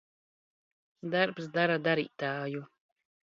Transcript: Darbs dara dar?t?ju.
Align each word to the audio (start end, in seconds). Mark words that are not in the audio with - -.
Darbs 1.15 1.45
dara 1.57 1.77
dar?t?ju. 1.89 2.61